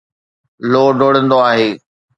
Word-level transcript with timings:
لو 0.71 0.83
ڊوڙندو 0.99 1.37
آهي 1.49 1.69